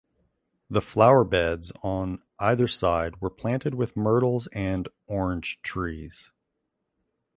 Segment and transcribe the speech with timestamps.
[0.71, 6.31] The flowerbeds on either side were planted with myrtles and orange trees.